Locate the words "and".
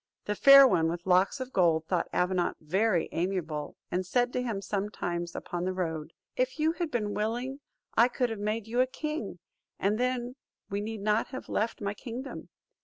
3.91-4.03, 9.77-9.99